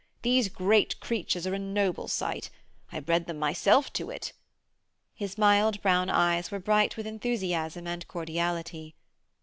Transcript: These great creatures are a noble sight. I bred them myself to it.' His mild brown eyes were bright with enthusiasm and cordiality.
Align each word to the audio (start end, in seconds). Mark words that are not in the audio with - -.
These 0.23 0.49
great 0.49 0.99
creatures 0.99 1.45
are 1.45 1.53
a 1.53 1.59
noble 1.59 2.07
sight. 2.07 2.49
I 2.91 2.99
bred 2.99 3.27
them 3.27 3.37
myself 3.37 3.93
to 3.93 4.09
it.' 4.09 4.33
His 5.13 5.37
mild 5.37 5.79
brown 5.83 6.09
eyes 6.09 6.49
were 6.49 6.57
bright 6.57 6.97
with 6.97 7.05
enthusiasm 7.05 7.85
and 7.85 8.07
cordiality. 8.07 8.95